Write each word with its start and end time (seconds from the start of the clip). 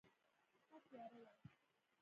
ښه 0.67 0.77
تیاره 0.87 1.19
وه. 1.29 1.33